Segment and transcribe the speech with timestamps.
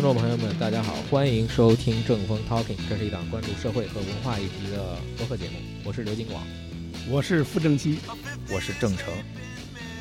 [0.00, 6.42] 听众朋友们，大家好，欢迎收听正风 Talking，这是一档关注社会和文化议题的播客节目，我是刘金广。
[7.10, 7.98] 我是傅正熙，
[8.50, 9.12] 我是郑成。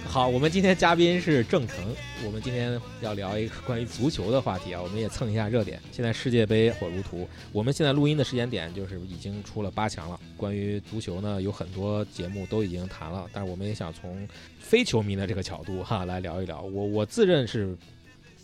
[0.08, 1.84] 好，我们今天嘉宾是郑成，
[2.26, 5.82] 我们今天要聊一个关于足球的话题啊，我们也蹭一下热点。
[5.92, 10.18] 现在世界杯火如荼，我们现在录音的时间点就是已经出了八强了。
[10.38, 14.26] 关于足球呢，有很多节目都已经谈了，但是我们也想从
[14.60, 16.62] 非球迷的这个角度哈来聊一聊。
[16.62, 17.78] 我我自认是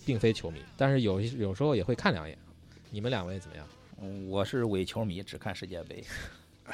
[0.05, 2.38] 并非球迷，但是有有时候也会看两眼。
[2.91, 3.68] 你们两位怎么样？
[4.02, 6.04] 嗯，我是伪球迷，只看世界杯。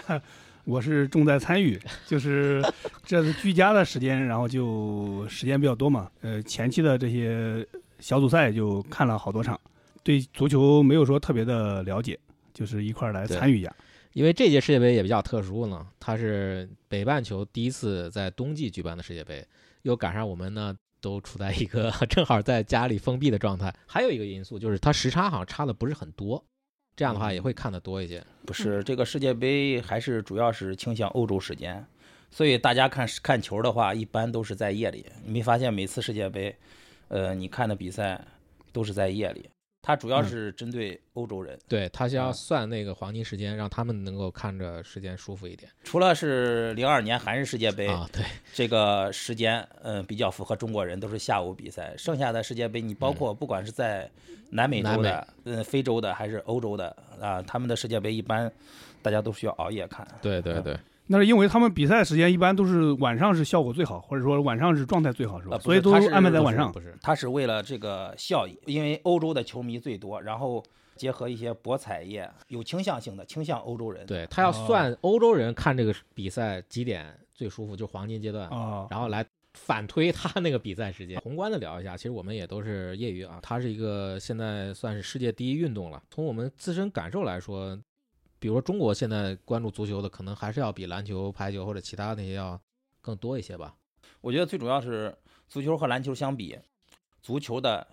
[0.64, 2.64] 我是重在参与，就是
[3.04, 6.12] 这次居家的时间，然后就时间比较多嘛。
[6.22, 7.66] 呃，前期的这些
[8.00, 9.60] 小组赛就看了好多场，
[10.04, 12.20] 对足球没有说特别的了解，
[12.54, 13.76] 就是一块儿来参与一下。
[14.14, 19.44] 因为这届世界杯也比较特殊呢，它是北半球第一次在冬季举办的世界杯，
[19.82, 23.74] 又赶上我们呢都处在一个 正好在家里封闭的状态。
[23.86, 26.44] 还有一个因素就是它时差好像差的不是很多。
[26.96, 28.24] 这样的话也会看得多一些。
[28.46, 31.84] 不是这个世界杯还是主要是倾向欧洲时间，
[32.30, 35.06] 所以大家看看球的话，一般都是在夜里。
[35.26, 36.56] 你没发现每次世界杯，
[37.08, 38.24] 呃，你看的比赛
[38.72, 39.50] 都是在夜里。
[39.84, 45.72] 它主要是针对欧洲人，对，它是要算那个黄金时间，让他们能够看着时间舒服一点。
[45.84, 48.24] 除了是零二年韩日世界杯啊，对，
[48.54, 51.96] 这个时间嗯比较符合中国人，都是下午比赛。
[51.98, 54.10] 剩下的世界杯，你包括不管是在
[54.52, 58.52] 南美洲的、嗯非洲的还是欧洲的啊，他们的世界杯一般
[59.02, 60.08] 大家都需要熬夜看。
[60.22, 60.78] 对对对。
[61.12, 65.60] 那是因为他们比赛时间一般都是晚上是效果最好，或者说晚上是状态最好，是吧？
[65.60, 66.72] 所以都安排在晚上。
[66.72, 70.64] 不是，他是为了这个效益，因为欧洲的球迷最多，然后
[70.96, 74.06] 结合一些博彩业，有倾向性的倾向欧洲人。
[74.06, 78.50] 对他要算欧洲人看这个比赛几点最舒服，就黄金阶段，
[78.90, 81.20] 然后来反推他那个比赛时间。
[81.20, 86.02] 宏观的聊一下，其实我们也都是业余啊，它是一个现在算是世界第一运动了。
[86.10, 87.78] 从我们自身感受来说。
[88.42, 92.60] 比如说，中国现在关注足球的，可能还是要比篮球、排球或者其他那些要
[93.00, 93.76] 更多一些吧。
[94.20, 95.16] 我觉得最主要是
[95.48, 96.58] 足球和篮球相比，
[97.22, 97.88] 足球的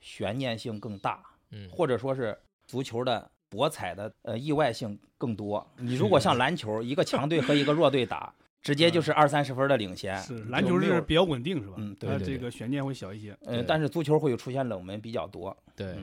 [0.00, 2.34] 悬念性更大，嗯，或者说是
[2.66, 5.64] 足球的博彩的呃意外性更多。
[5.76, 10.16] 你如果像篮球， 一个强队和一个弱队打，直接就是二三十分的领先。
[10.22, 11.74] 是篮球是比较稳定，是吧？
[11.76, 13.36] 嗯，对，这个悬念会小一些。
[13.42, 15.54] 嗯，但是足球会有出现冷门比较多。
[15.76, 15.94] 对，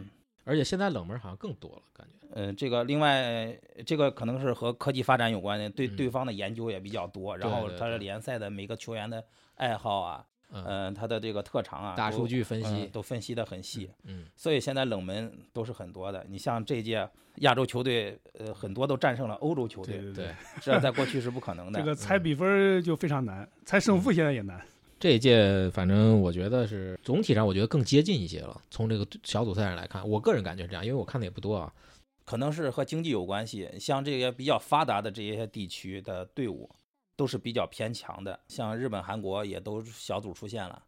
[0.47, 2.27] 而且现在冷门好像更多了，感觉。
[2.31, 3.53] 嗯，这个另外，
[3.85, 9.23] 这个可能是和科技发展有关的，对对方的研究也比较多，然后他的联赛的每个球员的
[9.55, 16.25] 爱好啊，嗯，他的这个特长啊，大数据分析都分析的很细，嗯，所以现在冷门都是很多的。
[16.29, 21.79] 你像这届亚洲球队，呃，很多都战胜了欧洲球队，对对，这在过去是不可能的。
[21.79, 24.61] 这个猜比分就非常难，猜胜负现在也难。
[24.99, 28.59] 这一届反正我觉得是总体上我觉得更接近一些了。
[28.71, 31.71] 从这个小组赛上来看，我个人感觉这样，因为我看的也不多啊。
[32.25, 36.69] 可能是和经济有关系，像这些比较发达的这些地区的队伍，
[37.15, 38.37] 都是比较偏强的。
[38.47, 40.83] 像日本、韩国也都小组出现了。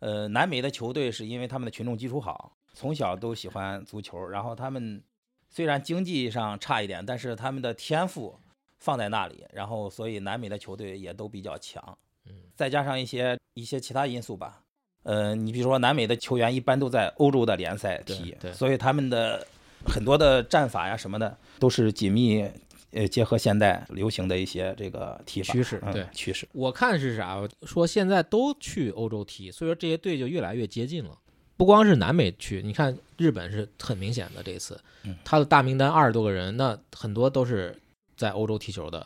[0.00, 5.00] 呃，南美的球队是因为他们的群众基础好，从小都喜欢足球，然后他们
[5.48, 8.36] 虽然经济上差一点，但是他们的天赋
[8.80, 11.96] 放在那里，然后所以南美的球队也都比较强。
[12.28, 14.60] 嗯，再加上一些一些其他因素吧。
[15.02, 19.46] 呃，你比如说南美的球员一般都在欧洲的联赛踢，所以他们的。
[19.84, 22.48] 很多的战法呀什么的，都是紧密
[22.92, 26.46] 呃结合现代流行的一些这个踢法趋势，对趋势。
[26.52, 27.36] 我看是啥？
[27.66, 31.18] 说现在都去欧洲踢，所以说这些队就越来越接近了。
[31.56, 34.80] 不光是南美去，你看日本是很明显的这次，
[35.24, 37.76] 他的大名单二十多个人，那很多都是
[38.16, 39.04] 在欧洲踢球的。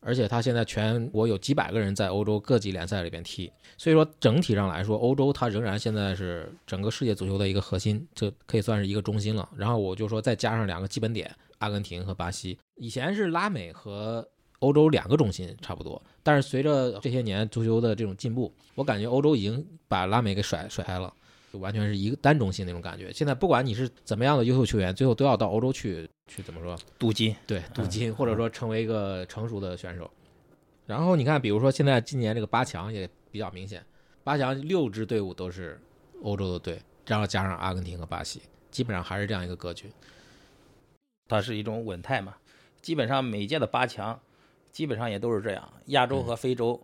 [0.00, 9.48] 而且他现在全国有几百个人在欧洲各级联赛里边踢，所以说整体上来说，欧洲它仍然现在是整个世界足球的一个核心，这可以算是一个中心了。
[9.56, 14.26] 然后我就说再加上两个基本点，阿根廷和巴西，以前是拉美和
[14.60, 21.12] 欧洲两个中心差不多，但是随着这些年足球的这种进步，我感觉欧洲已经把拉美给甩甩开了。
[21.52, 23.12] 就完全是一个单中心那种感觉。
[23.12, 27.34] 现在不管你是怎么样的优秀球员，最后都要到欧洲去去怎么说镀金？
[27.44, 30.08] 对，镀金，或者说成为一个成熟的选手。
[30.86, 33.84] 然后你看，比如说现在今年这个八强也比较明显，
[34.22, 35.80] 八强六支队伍都是
[36.22, 38.40] 欧洲的队，然后加上阿根廷和巴西，
[38.70, 39.90] 基本上还是这样一个格局。
[41.28, 42.36] 它是一种稳态嘛，
[42.80, 44.18] 基本上每届的八强
[44.70, 46.80] 基本上也都是这样，亚洲和非洲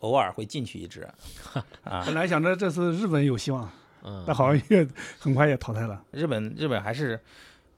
[0.00, 1.06] 偶尔会进去一支。
[1.84, 3.70] 啊，本来想着这次日本有希望。
[4.04, 4.86] 嗯，但好像也
[5.18, 6.04] 很快也淘汰了。
[6.12, 7.20] 日本日本还是，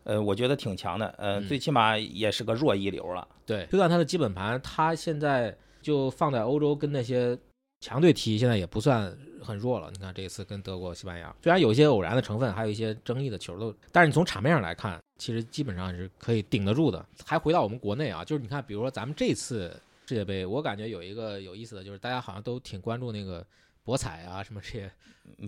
[0.04, 3.26] 呃，我觉得挺强的，呃，最起码也是个弱一流了。
[3.44, 7.38] 对，就算他的基本盘，他现在就放在欧洲跟那些
[7.80, 9.90] 强队踢，现在也不算很弱了。
[9.92, 17.04] 你看这一次跟德国、西班牙，虽然有一些偶然的成分，还有一些争议的球都，但是你从场面上来看，其实基本上是可以顶得住的。
[17.24, 19.70] 还回到我们国内啊，就是你看，比如说咱们这次
[20.06, 23.44] 世界杯，我感觉有一个有意思的就是，大家好像都挺关注那个
[23.82, 24.90] 博彩啊什么这些。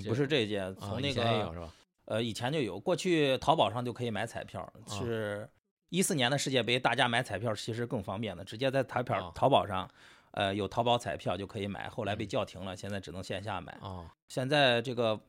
[0.09, 1.73] 不是这届，啊从那以前也有个是吧？
[2.05, 5.49] 呃以前就有，过去淘宝上就可以买彩票，是
[5.89, 9.89] 一四年的世界杯，大家买彩票其实更方便的，直接在彩票啊淘宝上，
[10.33, 13.77] 呃有淘宝彩票就可以买，后来被嗯叫停了，现在只能线下买。
[13.81, 15.21] 哦，现在这个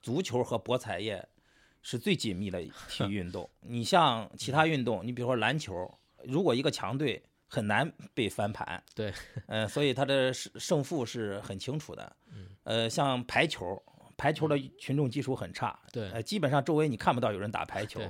[0.00, 1.26] 足球和博彩业
[1.82, 3.48] 是最紧密的体育运动。
[3.60, 9.12] 你像其他运动，你比如说篮球，如果一个强队很难被翻盘，对，
[9.46, 12.16] 呃，所以它的胜胜负是很清楚的。
[12.64, 13.82] 呃，像排球，
[14.16, 18.00] 排球的群众基础很差，对呃，基本上周围你看不到有人打排球。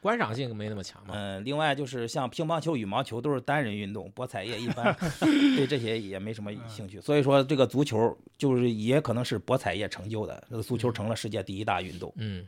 [0.00, 1.14] 观赏性没那么强嘛。
[1.16, 4.96] 嗯、另外就是像乒乓球、羽毛球都是单人运动，博彩业一般
[5.56, 12.12] 对这些也没什么兴趣，所以说这个足球就是也可能是博彩业成就的，这个足球成了世界第一大运动。
[12.16, 12.46] 嗯，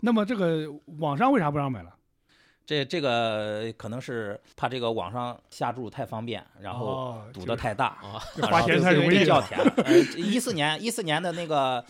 [0.00, 1.94] 那么这个网上为啥不让买了？
[2.66, 9.20] 这这个可能是怕这个网上下注太方便，然后哦赌的太大，啊，啊花钱太容易了。
[9.20, 9.72] 被叫停了。
[9.84, 11.84] 呃，一四年一四年的那个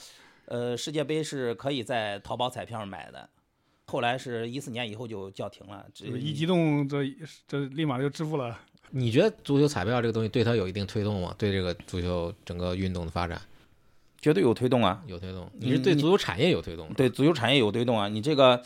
[0.46, 3.28] 呃世界杯是可以在淘宝彩票上买的，
[3.86, 5.86] 后来是一四年以后就叫停了。
[5.94, 6.98] 这一激动，这
[7.46, 8.58] 这立马就支付了。
[8.90, 11.34] 你觉得足球彩票这个东西对它有一定推动吗？
[11.36, 13.40] 对这个足球整个运动的发展
[14.20, 15.50] 绝对有推动啊，有推动？
[15.54, 16.94] 你你是对足球产业有推动的？
[16.94, 18.08] 对足球产业有推动啊。
[18.08, 18.62] 你这个，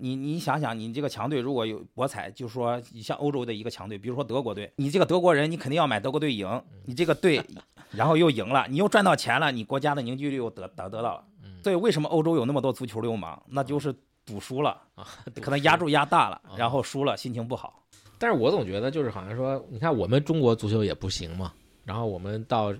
[0.00, 7.40] 你你想想，你这个强队如果有博彩，就说你像欧洲的一个强队，比如说德国队，你这个德国人，你肯定要买德国队赢，你这个队，
[7.90, 11.24] 然后又赢了，你又赚到钱了，你国家的凝聚力又得得得到了。
[11.62, 13.40] 所以为什么欧洲有那么多足球流氓？
[13.48, 13.94] 那就是
[14.24, 15.06] 赌输了，啊，
[15.42, 17.82] 可能压注压大了啊，然后输了，心情不好。
[18.18, 21.52] 但是我总觉得就是好像说，你看我们中国足球也不行嘛，
[21.84, 22.74] 然后我们到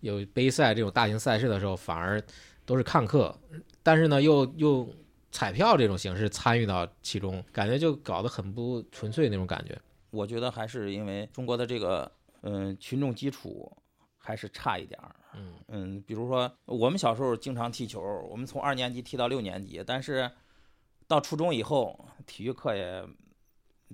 [0.00, 2.22] 有杯赛这种大型赛事的时候，反而
[2.64, 3.34] 都是看客，
[3.82, 4.88] 但是呢又又
[5.36, 9.78] 彩票这种形式参与到其中，感觉就搞得很不纯粹那种感觉。
[10.08, 12.10] 我觉得还是因为中国的这个
[12.40, 13.70] 嗯、群众基础
[14.16, 15.14] 还是差一点儿。
[15.34, 18.00] 嗯嗯，比如说我们小时候经常踢球，
[18.30, 20.30] 我们从二年级踢到六年级，但是
[21.06, 23.04] 到初中以后，体育课也，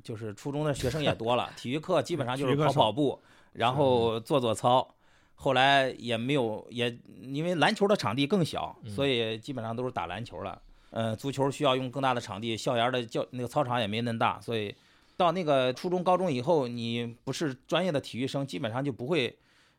[0.04, 3.20] 就是初中的学生也 多了，体育课基本上就是跑跑步，
[3.52, 4.94] 然后做做操。
[5.34, 10.62] 后来也没有，也因为篮球的场地更小，嗯所以基本上都是打篮球了。
[10.92, 14.74] 呃，足球需要用更大的场地，校园的教那个操场也没那么大，所以
[15.16, 19.34] 到那个初中、高中以后，你不是专业的体育生，基本上就不会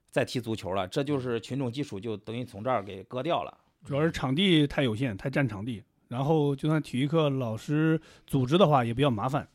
[0.10, 0.88] 再踢足球了。
[0.88, 3.57] 这就是群众基础就等于从这儿给割掉了。
[3.86, 5.83] 主要是场地太有限，太占场地。
[6.10, 9.48] 然后就算体育课老师组织的话，也比较麻烦，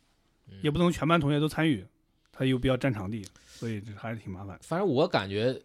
[0.48, 1.84] 嗯也不能全班同学都参与，
[2.32, 4.58] 他又比较占场地，所以这还是挺麻烦。
[4.62, 5.60] 反正我感觉，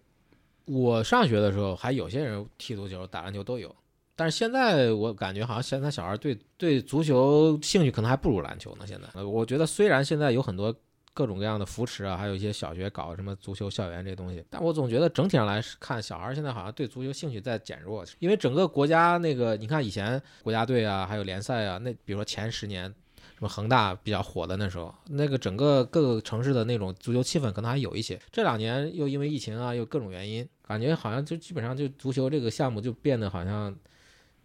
[0.65, 3.75] 我上学的时候还有些人踢足球、打篮球都有，
[4.15, 8.85] 但是现在我感觉好像现在小孩对对足球兴趣可能还不如篮球呢。
[8.87, 10.75] 现在，我觉得虽然现在有很多
[11.13, 22.93] 各种各样的扶持啊，还有一些小学搞什么足球校园这东西，但我总觉得整体上来看，小孩现在好像对足球兴趣在减弱，因为整个国家那个，你看以前国家队啊，还有联赛啊，那比如说前十年。
[23.35, 28.19] 什么恒大比较火的那时候，那个整个各个城市的那种足球气氛可能还有一些。
[28.31, 33.75] 这两年又因为疫情啊，又各种原因，感觉好像就基本上就足球这个项目就变得好像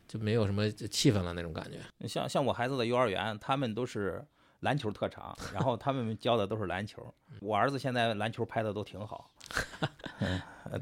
[0.09, 2.09] 就没有什么气氛了那种感觉。
[2.09, 4.25] 像像我孩子的幼儿园，他们都是
[4.61, 7.15] 篮球特长，然后他们教的都是篮球。
[7.41, 9.31] 我儿子现在篮球拍的都挺好，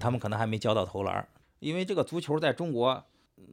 [0.01, 1.29] 他们可能还没教到投篮，
[1.59, 3.05] 因为这个足球在中国。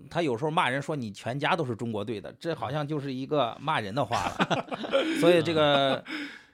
[0.09, 4.67] 他有时候骂人说你全家都是中国队的，这好像就是一个骂人的话了，
[5.19, 6.01] 所以这个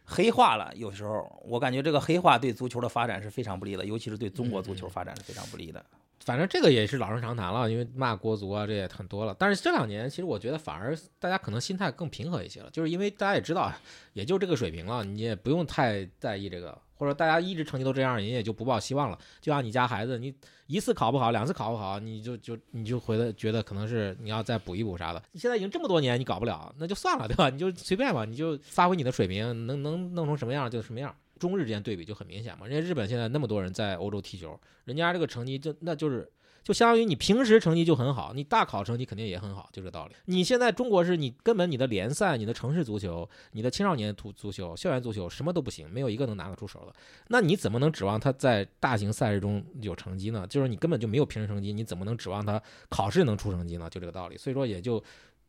[0.03, 0.73] 黑化了。
[0.75, 5.85] 有时候我感觉这个黑化对足球的发展是非常不利的，尤其是对中国足球发展是非常不利的。
[6.23, 9.35] 反正这个也是老生常谈了，因为骂国足啊，这也很多了。
[9.39, 13.71] 但是这两年，其实我觉得反而大家可能心态更平和一些了，就是因为大家也知道，
[14.13, 19.17] 也就这个水平了，你也不用太在意这个，或者大家一直成绩都这样，人也就不抱希望了。
[19.39, 20.33] 就像你家孩子，你
[20.67, 25.23] 一次考不好，两次考不好，你就就你就回来觉得可能是你要再补一补啥的。
[25.31, 27.49] 你现在已经这么多年你搞不了，那就算了，对吧？
[27.49, 31.15] 你就随便吧，你就发挥你的水平，能能弄成什么样就什么样。
[31.39, 36.29] 中日之间对比就很明显嘛，人家日本现在那么多人在欧洲踢球，人家这个成绩就那就是
[36.61, 40.15] 就相当于你平时成绩就很好，你大考成绩肯定也很好，就这道理。
[40.25, 46.93] 你现在中国是你根本你的联赛、你的城市足球、你的青少年足足球、校园足球什么都不行，没有一个能拿得出手的。
[47.29, 50.45] 那你怎么能指望他在大型赛事中有成绩呢？
[50.47, 53.89] 就是你根本就没有平时成绩，你怎么能指望他考试能出成绩呢？
[53.89, 54.37] 就这个道理。
[54.37, 55.01] 所以说也就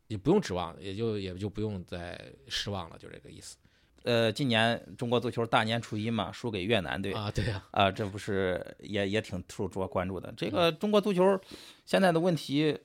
[0.07, 3.57] 也不用指望，也就也就不用再失望了，就这个意思。
[4.03, 10.33] 呃，今年中国足球大年初一嘛，输给越南队啊，对呀，啊，这不是也也挺受主关注的。
[10.35, 11.39] 这个中国足球
[11.85, 12.77] 现在的问题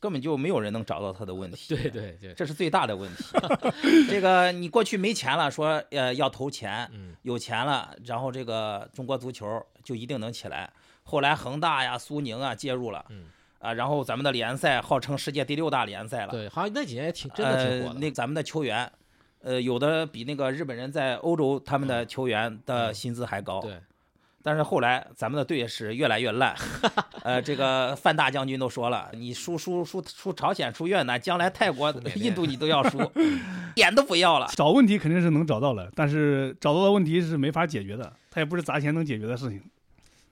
[0.00, 3.24] 根本就没有人能找到他的问题，对对对，这是最大的问题。
[4.08, 10.70] 这个你过去没钱了，说呃要投钱，嗯有钱了，然后这个中国足球就一定能起来。
[11.02, 13.26] 后来恒大呀、苏宁啊介入了，嗯
[13.58, 17.94] 啊，然后咱们的联赛号称世界第六大联赛了，对，好像那几年也挺真的挺火。
[17.94, 18.90] 那咱们的球员，
[19.44, 23.60] 呃，有的比那个日本人在欧洲他们的球员的嗯薪资还高。
[23.60, 23.78] 对，
[24.42, 26.56] 但是后来咱们的队是越来越烂，
[27.22, 32.98] 呃，这个范大将军都说了，你输输输输朝鲜、输越南，将来泰国印度你都要输，
[33.76, 34.48] 点都不要了。
[34.54, 39.62] 找问题肯定是能找到了，但是找到的问题是没法解决的，它也不是砸钱能解决的事情。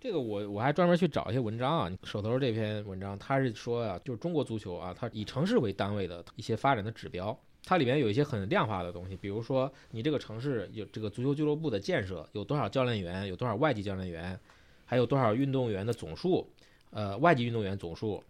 [0.01, 14.39] 这个我我还专门去找一些文章啊，手头这篇文章，他是说啊，就是中国足球啊，它以城市为单位的一些发展的指标，它里面有一些很量化的东西，比如说你这个城市有这个足球俱乐部的建设，有多少教练员，有多少外籍教练员，
[14.85, 16.47] 还有多少运动员的总数，
[16.91, 18.23] 呃，外籍运动员总数，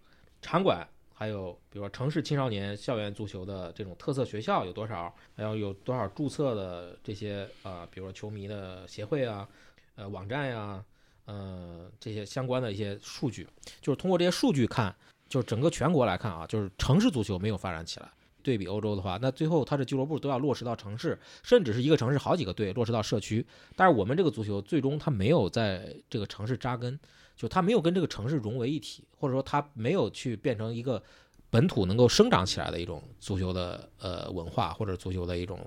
[0.43, 9.49] 场馆，还有比如说城市青少年校园足球的这种特色学校有多少，还有有多少注册的这些啊、比如说球迷的协会啊，
[9.95, 10.85] 呃，网站呀、
[11.25, 13.49] 呃，这些相关的一些数据，
[13.81, 14.95] 就是通过这些数据看，
[15.29, 18.11] 就是整个全国来看啊，就是城市足球没有发展起来。
[18.43, 23.47] 对比欧洲的话，那最后它的俱乐部都要落实到城市，甚至是一个城市好几个队落实到社区。
[23.77, 26.99] 但是我们这个足球最终它没有在这个城市扎根，
[27.37, 31.03] 就它没有跟这个城市融为一体，或者说它没有去变成一个
[31.51, 35.59] 本土能够生长起来的一种足球的呃文化或者足球的一种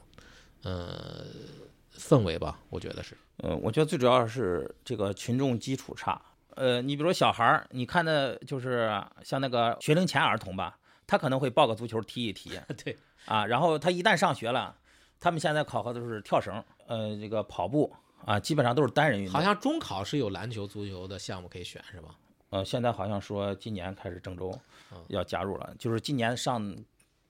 [0.63, 1.25] 呃
[1.97, 3.15] 氛围吧，我觉得是。
[3.37, 6.21] 呃，我觉得最主要是这个群众基础差。
[6.55, 8.89] 呃，你比如说小孩儿，你看的就是
[9.23, 10.77] 像那个学龄前儿童吧，
[11.07, 12.51] 他可能会报个足球踢一踢
[12.83, 14.75] 对，啊，然后他一旦上学了，
[15.19, 17.93] 他们现在考核都是跳绳，呃，这个跑步
[18.25, 19.33] 啊，基本上都是单人运动。
[19.33, 22.15] 好像中考是有篮球、足球的项目可以选，是吧？
[22.49, 24.57] 呃，现在好像说今年开始郑州
[24.91, 26.75] 嗯要加入了，就是今年上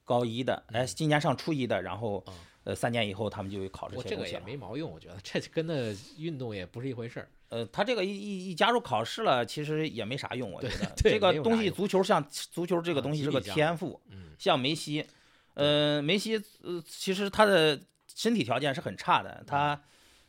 [0.04, 4.38] 高一的，哎，今年上初一的，然后嗯呃三年以后他们就会考这我这个也。
[4.40, 7.28] 没毛用，我觉得这跟那运动也不是一回事儿。
[7.48, 15.06] 呃，他这个一一一加入考试了，其实也没啥用，我觉得这个东西足球像足球这个啊东西是个天赋，嗯，像梅西，
[15.54, 17.80] 呃，梅西呃其实他的
[18.14, 19.80] 身体条件是很差的，他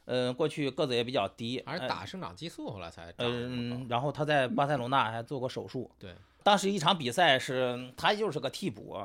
[0.05, 5.91] 呃过去个子也比较低，还是呃打生长激素，后来才嗯，然后他在巴塞罗那还做过手术。
[5.97, 8.95] 对，当时一场比赛是他就是个替补，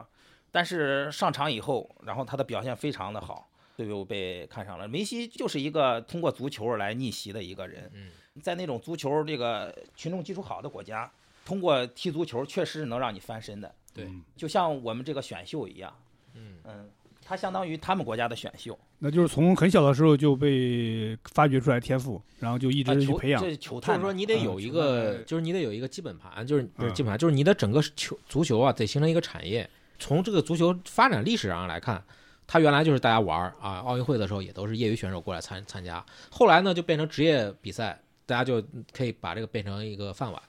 [0.51, 4.87] 但是上场以后，然后他的表现非常的好，队友被看上了。
[4.87, 8.11] 梅西就是一个通过足球来逆袭的一个人，嗯，
[8.43, 11.11] 在那种足球这个群众基础好的国家，
[11.45, 15.93] 通过踢足球确实是能让你翻身的，对嗯就像我们这个选秀一样，
[16.35, 16.91] 嗯，嗯，
[17.25, 23.51] 他相当于他们国家的选秀，那就是从很小的时候就被发掘出来天赋，然后就一直去培养这。
[23.51, 29.69] 是球就是，说你得嗯有一个，探就是你得有一个基本盘，就是不是嗯基本盘，就是你的整个球足球啊，得形成一个产业。
[29.99, 32.03] 从这个足球发展历史上来看，
[32.47, 40.43] 它原来就是大家玩儿啊，奥运会的时候也都是业余选手过来参参加，后来呢就变成职业比赛，大家就可以把这个变成一个饭碗。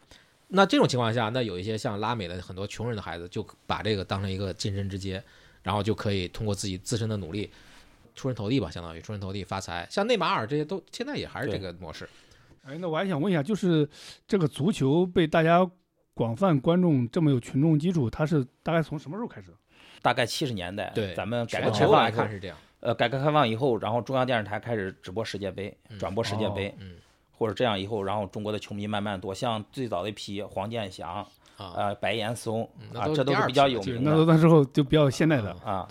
[0.49, 5.23] 那这种情况下，那有一些像拉美的很多穷人的孩子，就把这个当成一个晋升之阶，
[5.61, 7.49] 然后就可以通过自己自身的努力
[8.13, 9.87] 出人头地吧，相当于出人头地发财。
[9.89, 12.07] 像内马尔这些都现在也还是这个模式。
[12.63, 13.89] 哎，那我还想问一下，就是
[14.27, 15.67] 这个足球被大家
[16.13, 19.57] 广泛观众这么有群众基础，它是大概从什么时候开始的？
[20.03, 26.97] 大概七十年代，对，咱们改革开放以后来看是这样，呃，改革开放以后，然后中央电视台开始直播世界杯，嗯转播世界杯，嗯
[27.31, 31.25] 或者这样以后，然后中国的球迷慢慢多，像最早的一批黄健翔、
[31.57, 35.87] 啊，呃白岩松啊，这都是比较有名的那都那时候就比较现代的，啊。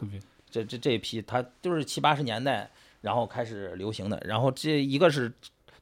[0.51, 4.23] 这这这一批，他就是七八十年代然后开始流行的。
[4.27, 5.33] 然后这一个是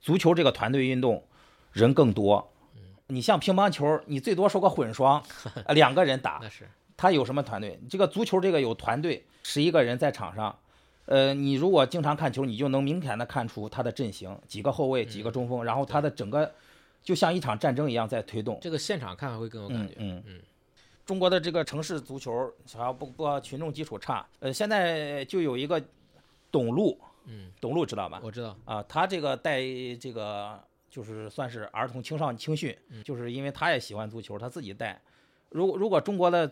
[0.00, 1.24] 足球这个团队运动，
[1.72, 2.52] 人更多。
[2.76, 5.20] 嗯你像乒乓球，你最多说个混双，
[5.66, 6.68] 呃两个人打，那是
[7.00, 7.80] 他有什么团队？
[7.88, 10.54] 这个足球这个有团队，十一个人在场上。
[11.06, 16.52] 呃，你如果经常看球，你就能明显的看出他的阵型，几个后卫，几个中锋，然后他的整个
[17.02, 18.58] 就像一场战争一样在推动。
[18.60, 19.94] 这个现场看会更有感觉。
[19.96, 20.40] 嗯嗯嗯
[21.06, 24.26] 中国的这个城市足球，好像不不群众基础差。
[24.40, 25.82] 呃，现在就有一个
[26.52, 28.20] 董路，嗯，董路知道吧？
[28.22, 29.62] 我知道，啊，他这个带
[29.98, 35.00] 这个就是算是儿童青少年青训，嗯就是因为他也喜欢足球，他自己带。
[35.48, 36.48] 如果如果中国的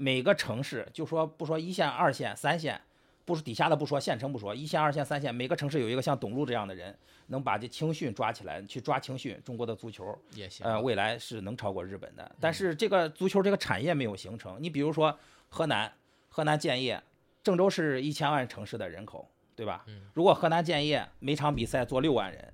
[0.00, 2.80] 每个城市，就说不说一线、二线、三线，
[3.26, 10.64] 不是底下的不说，县城不说，一线、二线、三线，每个城市有一个像董路这样的人，能把这青训抓起来，去抓青训，中国的足球也行。
[10.64, 12.34] 呃，未来是能超过日本的。
[12.40, 14.56] 但是这个足球这个产业没有形成。
[14.58, 15.14] 你比如说
[15.50, 15.92] 河南，
[16.30, 17.02] 河南建业，
[17.42, 19.84] 郑州是一千万城市的人口，对吧？
[19.86, 22.50] 嗯如果河南建业每场比赛坐六万人，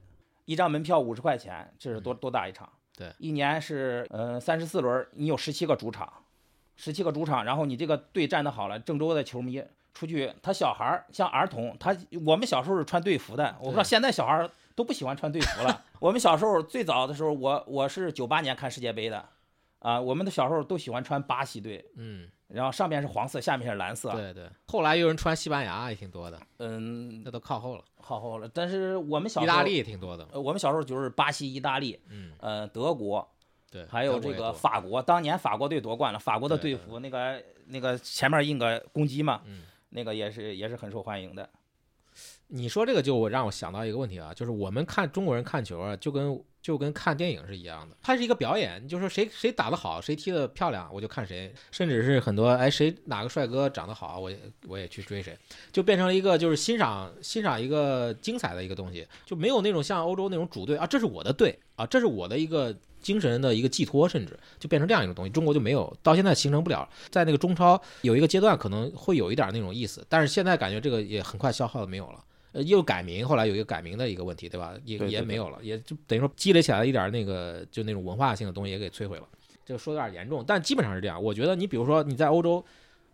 [0.47, 2.67] 一张门票五十块钱，这是多多大一场？
[2.67, 6.11] 嗯对一年是呃三十四轮，你有十七个主场，
[6.77, 15.85] 十七个主场，然后你这个队站得好了，郑州的球迷出去，他小孩儿像儿童，他我们小时候是穿队服的，我不知道现在小孩儿都不喜欢穿队服了。
[15.99, 19.27] 我们小时候最早的时候，我我是九八年看世界杯的，
[19.79, 24.11] 啊，我们的小时候都喜欢穿巴西队，嗯，然后上面是黄色，下面是蓝色。
[24.13, 24.47] 对对。
[24.67, 27.85] 后来有人穿西班牙也挺多的，嗯，那都靠后了。
[28.03, 28.49] 靠后了。
[28.53, 30.29] 但是我们小时候意大利，也挺多的。
[30.31, 33.27] 呃，我们小时候就是巴西、意大利，嗯，呃，德国，
[33.71, 33.85] 对。
[33.87, 35.03] 还有这个法国。
[35.03, 39.63] 当年法国队夺冠了，法国的队服那个那个前面印个公鸡嘛，嗯。
[39.91, 41.49] 那个也是也是很受欢迎的。
[42.49, 55.37] 你说这个就我让我想到一个问题啊，就是我们看中国人看球啊，就跟就跟看电影是一样的，它是一个表演，就是说谁谁打得好，谁踢得漂亮，我就看谁，甚至是很多哎谁哪个帅哥长得好，我也我也去追谁，
[55.73, 62.75] 就变成了一个就是欣赏欣赏一个精彩的一个东西，就没有那种像欧洲那种主队啊，这是我的队啊，这是我的一个
[63.07, 65.31] 精神的一个寄托，甚至就变成这样一个东西。
[65.31, 66.89] 中国就没有，到现在形成不了。
[67.09, 72.25] 在那个中超有一个阶段可能会有一点那种意思，但是现在感觉这个也很快消耗的没有了。
[72.51, 74.75] 呃，又改名，后来有一个改名的一个问题，对吧？
[74.85, 79.29] 也也没有了，也就等于说积累起来一点那个就那种文化性的东西也给摧毁了。
[79.65, 81.23] 这个说的有点严重，但基本上是这样。
[81.23, 82.65] 我觉得你比如说你在欧洲，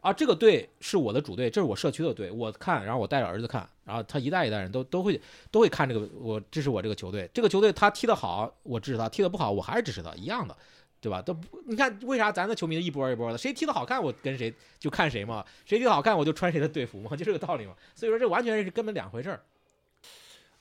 [0.03, 5.19] 啊，这个队是我的主队，这是我社区的队，我看，然后我带着儿子看，然后他一代一代人都都会
[5.53, 10.57] 都会看这个，我支持我这个球队，这个球队他踢得好，我支持他；踢得不好，我还是支持他，一样的，
[11.01, 11.23] 对吧？
[11.23, 17.73] 都不，你看为啥咱的球迷一波一波的，谁踢得好看，我跟谁就看谁嘛，谁踢得好看，我就穿谁的队服嘛， 就这个道理嘛。
[17.95, 19.41] 所以说这完全是根本两回事儿。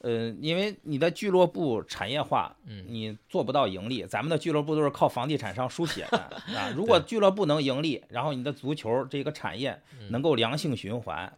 [0.03, 4.03] 呃，因为你的俱乐部产业化，嗯你做不到盈利。
[4.05, 6.17] 咱们的俱乐部都是靠房地产商输血的
[6.58, 6.74] 啊。
[6.75, 11.31] 如果俱乐部能盈利，然后你的足球这个产业嗯能够良性循环，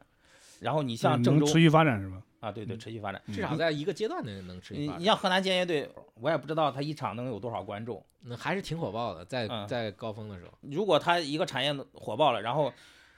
[0.60, 2.22] 然后你像嗯郑州能持续发展是吧？
[2.40, 3.22] 啊，对对，持续发展。
[3.34, 5.90] 至少在一个阶段内能持续发展，你你像河南建业队，
[6.22, 8.04] 我也不知道他一场能有多少观众。
[8.22, 12.72] 那还是挺火爆的，在嗯在高峰的时候，如果他一个产业火爆了，然后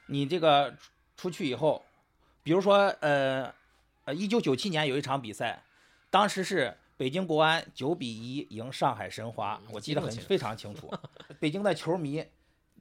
[0.07, 0.73] 你这个
[1.15, 1.83] 出去以后，
[2.41, 3.51] 比如说呃
[4.05, 5.63] 呃，一九九七年有一场比赛，
[6.09, 10.91] 当时是北京国安九比一赢上海申花，我记得很非常清楚。
[11.39, 12.23] 北京的球迷，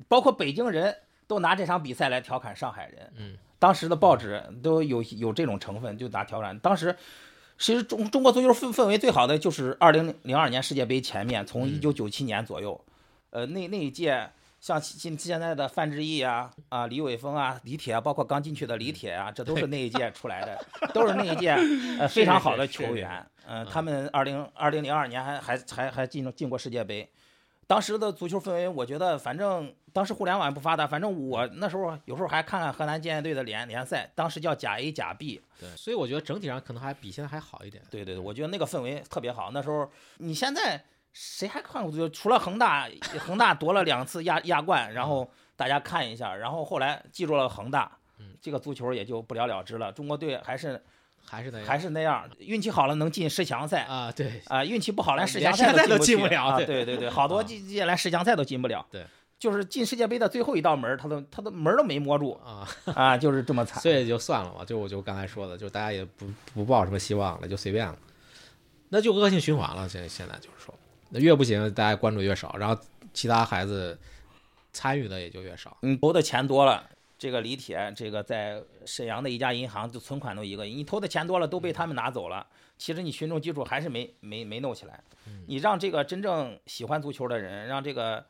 [0.07, 0.95] 包括北京人
[1.27, 3.13] 都拿这场比赛来调侃上海人。
[3.17, 6.59] 嗯，当时的报纸都有有这种成分，就拿调侃。
[6.59, 6.95] 当时
[7.59, 12.79] 其实中中国足球氛氛围最好的就是二零零二年世界杯前面，从嗯一九九七年左右，
[13.31, 14.31] 呃，那那一届
[14.65, 20.59] 像现现在的范志毅啊啊李玮峰啊李铁啊，包括刚进去的李铁啊，这都是那一届出来的，
[20.95, 21.51] 都是那一届
[22.01, 23.23] 呃非常好的球员。
[23.47, 27.07] 嗯，他们二零二零零二年还还还还进进过世界杯。
[27.67, 37.83] 当时的足球氛围，我觉得反正当时互联网也不发达，反正我那时候有时候还看看河南建业队的联联赛，当时叫甲 A 甲 B，对，所以我觉得整体上可能还比现在还好一点。
[37.91, 39.51] 对对对，我觉得那个氛围特别好。
[39.53, 40.83] 那时候你现在
[41.15, 42.09] 谁还看过足球？
[42.11, 42.87] 除了恒大，
[43.21, 49.91] 恒大夺了两次亚亚冠，然后大家看一下，然后后来记住了恒大嗯，这个足球也就不了了之了。
[49.93, 50.83] 中国队还是
[51.25, 53.85] 还是那样，还是那样，运气好了能进十强赛。
[53.85, 56.57] 啊，对，啊，运气不好连十强赛都进进不去啊！
[56.57, 58.85] 对对对对， 好多啊进进连十强赛都进不了。
[58.91, 59.07] 对，
[59.39, 63.81] 就是进世界杯的最后一道门，他都他都门都没摸住啊，啊，就是这么惨。
[63.83, 67.97] 所以就算了吧，就我就刚才说的，就大家也不不抱什么希望了，就随便了，
[68.89, 69.89] 那就恶性循环了。
[69.89, 72.81] 现现在就是说，那越不行，大家关注越少，然后
[73.13, 73.99] 其他孩子
[74.73, 75.77] 参与的也就越少。
[75.83, 76.89] 你投的钱多了，
[77.19, 82.47] 这个李铁，这个在沈阳的一家银行就存款都一个亿，你投的钱多了都被他们拿走了。
[82.77, 85.01] 其实你群众基础还是没没没弄起来。
[85.47, 88.25] 你让这个真正喜欢足球的人，让这个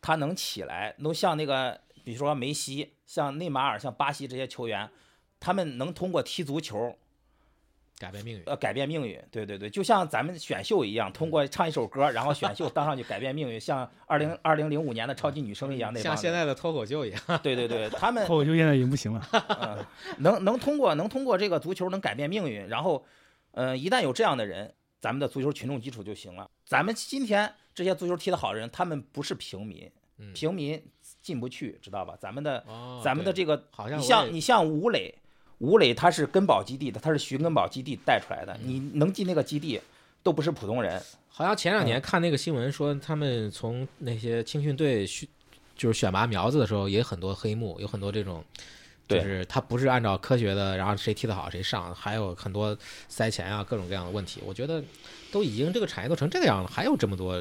[0.00, 4.88] 他能起来，能像那个比如说梅西、像内马尔、像巴西这些球员，
[5.40, 6.96] 他们能通过踢足球
[8.02, 9.18] 改变命运，呃改变命运。
[9.30, 16.16] 对对对，就像咱们选秀一样，通过唱一首歌，然后选秀当上去改变命运，像 二零二零零五年的超级女声一样像。
[16.16, 17.20] 现在的脱口秀一样。
[17.42, 19.24] 对对对，他们 脱口秀现在已经不行了，
[19.60, 19.78] 嗯，
[20.18, 23.04] 能能通过能通过这个足球能改变命运，然后，
[23.52, 26.50] 呃，一旦有这样的人，咱们的足球群众基础就行了。
[26.66, 30.82] 咱们今天这些足球踢得好的人，他们不是平民，嗯平民
[31.20, 32.16] 进不去，知道吧？
[32.20, 35.14] 咱们的哦咱们的这个，好像你像你像吴磊，
[35.62, 39.80] 吴磊他是根宝基地的，他是徐根宝基地带出来的，你能进那个基地，
[40.20, 41.00] 都不是普通人。
[41.28, 45.28] 好像前两嗯年看那个新闻说，他们从那些青训队选
[45.76, 48.44] 就是选拔苗子的时候，也很多黑幕，有很多这种，
[49.06, 52.76] 就是他不是按照科学的，然后谁踢得好谁上，还有很多
[53.08, 54.40] 塞钱啊，各种各样的问题。
[54.44, 54.82] 我觉得
[55.30, 57.40] 都已经这个产业都成这个样了，还有这么多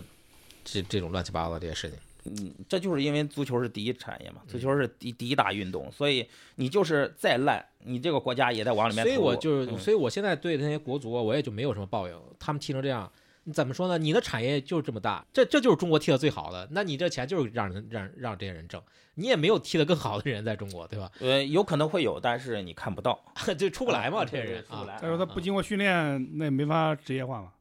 [0.64, 1.98] 这这种乱七八糟的这些事情。
[2.26, 9.16] 嗯，这就是因为足球是第一产业嘛，足球是第第一大运动，所以你就是再烂，你这个国家也在往里面投入。
[9.16, 12.16] 所以我就是，嗯所以我现在对那些国足，我也就没有什么抱怨。
[12.40, 13.12] 他们踢成这样，
[13.46, 13.98] 你怎么说呢？
[13.98, 18.82] 你的产业就是这么大，这这就是中国踢的最好的，那你这钱就是让人让让这些人挣，
[19.16, 21.12] 你也没有踢得更好的人在中国，对吧？
[21.20, 23.20] 呃，有可能会有，但是你看不到，
[23.58, 24.98] 就出不来嘛，嗯这些人出不来。
[25.00, 27.54] 再说他不经过训练，那也没法职业化嘛。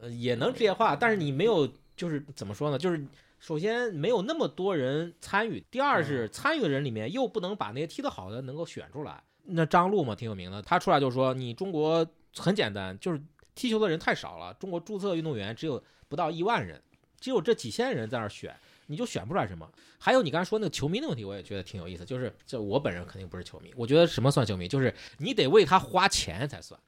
[0.00, 2.78] 呃也能职业化，但是你没有，就是怎么说呢？
[2.78, 3.04] 就是
[3.40, 9.20] 首先没有那么多人参与，第二是参与的人里面又不能把那些踢得好的能够选出来。
[9.42, 12.06] 那张璐嘛，挺有名的，他出来就说，你中国
[12.36, 13.20] 很简单，就是
[13.54, 16.80] 踢球的人太少了，中国注册运动员只有不到一万人，
[17.20, 18.54] 只有这几千人在那儿选，
[18.86, 19.68] 你就选不出来什么。
[19.98, 26.78] 还有你刚才说那个球迷的问题，我也觉得挺有意思，就是这我本人肯定不是球迷，我觉得什么算球迷，就是你得为他花钱才算。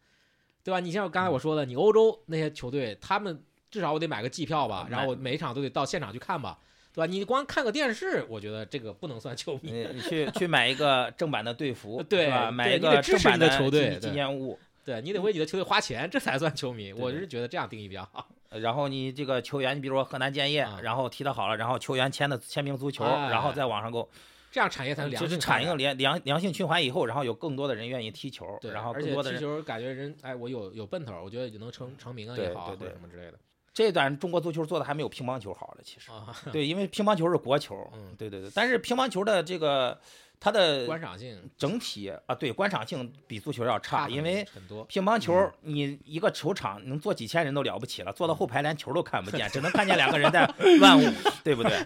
[0.62, 0.78] 对吧？
[0.78, 6.58] 你像刚才我说的，你欧洲那些球队，他们至少我得买个季票吧，然后我每一场都得到现场去看吧，
[6.92, 7.06] 对吧？
[7.06, 9.70] 你光看个电视，我觉得这个不能算球迷。
[9.70, 12.50] 你你去去买一个正版的队服， 对吧？
[12.50, 16.92] 买一个正版的球队纪纪念物，对你得为你的球队花钱，这才算球迷。
[16.92, 18.28] 我是觉得这样定义比较好。
[18.50, 24.10] 呃然后你这个球员，你比如说河南建业啊，然后踢得好了，然后球员签的签名足球，哎然后在网上购，
[24.50, 29.38] 这样产业才能良就是性发展产业良良良性循环以后，然后有更多的人愿意踢球，对，然后更多的人。
[29.38, 33.38] 踢球感觉人哎，我有有奔头，我觉得也能成成名啊也好啊，对对或者什么之类的
[33.80, 36.10] 这段中国足球做的还没有乒乓球好了，其实。
[36.10, 36.36] 啊。
[36.52, 39.98] 对，因为乒乓球是国球，嗯对对对，但是乒乓球的这个
[40.38, 44.84] 它的观赏性整体啊，对观赏性比足球要差，因为很多。
[44.84, 50.46] 乒乓球你一个球场能坐几千人都了不起了，坐到后排连球都看不见， 只能看见两个人在
[50.78, 51.10] 乱舞，
[51.42, 51.84] 对不对？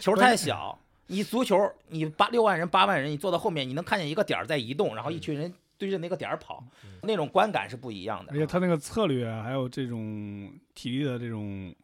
[0.00, 0.78] 球太小，
[1.08, 6.62] 你足球你八六万人八万人，你坐到后面你能看见一个点儿在移动，然后一群人对着那个点儿跑，
[7.02, 8.38] 那种观感是不一样的而。
[8.38, 11.74] 且他那个策略啊，还有这种体力的这种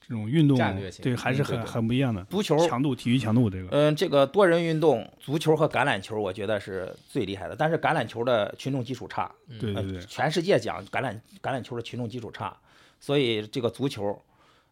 [0.00, 2.24] 这种运动战略，性对，还是很很不一样的。
[2.24, 7.54] 足球强度，体育强度这个，嗯，这个多人运动，足球和橄榄球，我觉得是最厉害的。
[7.54, 12.56] 但是橄榄球的群众基础差，对对，全世界讲橄榄橄榄球的群众基础差，
[12.98, 14.20] 所以这个足球，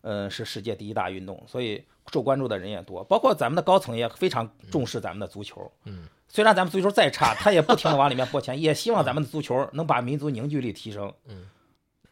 [0.01, 3.05] 呃，是世界第一大运动，所以受关注的人也多。
[3.05, 5.71] 包括咱们的高层也非常重视咱们的足球。
[5.85, 6.03] 嗯，
[6.35, 11.13] 虽然咱们足球再差，他也不停的往里面拨钱，也希望咱们的足球能把民族凝聚力提升。
[11.29, 11.47] 嗯，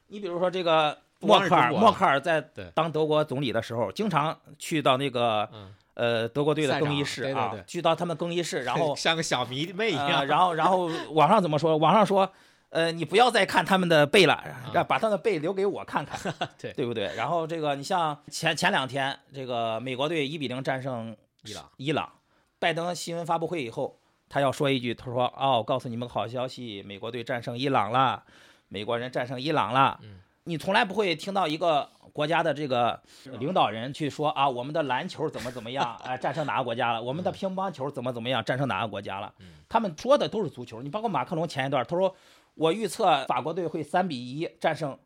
[0.08, 2.38] 你比如说这个默克尔，默克尔在
[2.74, 10.26] 当德国总理的时候，经常去到那个嗯，呃德国队的更衣室啊对对对，去到他们更衣室，然后 像个小迷妹一呃，样。
[10.26, 11.78] 然后然后网上怎么说？
[11.78, 12.30] 网上说，
[12.68, 17.10] 呃，你不要再看他们的背了，让把他们的背留给我看看， 啊对对不对？
[17.16, 22.12] 然后这个你像前前两天这个美国队一比零战胜伊朗，伊朗，
[22.58, 23.98] 拜登新闻发布会以后，
[24.30, 28.22] 他要说一句，他说：“哦，我告诉你们个好消息，美国队战胜伊朗了，
[28.68, 32.98] 美国人战胜伊朗了。”嗯你从来不会听到一个国家的这个
[33.38, 37.00] 领导人去说啊，我们的篮球怎么怎么样，啊， 战胜哪个国家了？
[37.00, 39.32] 我们的乒乓球怎么怎么样，战胜哪个国家了？
[39.40, 40.80] 嗯他们说的都是足球。
[40.80, 42.12] 你包括马克龙前一段，他说
[42.54, 44.98] 我预测法国队会三比一战胜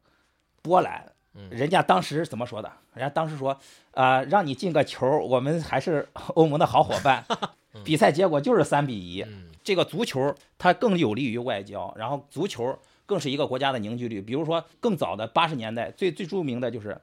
[0.62, 1.04] 波兰。
[1.34, 2.70] 嗯人家当时怎么说的？
[2.94, 3.58] 人家当时说，
[3.90, 7.24] 啊、让你进个球，我们还是欧盟的好伙伴。
[7.82, 9.22] 比赛结果就是三比一。
[9.22, 14.20] 嗯这个足球它更有利于外交，然后足球更是一个国家的凝聚力。
[14.20, 17.00] 比如说更早的八十年代，最最著名的就是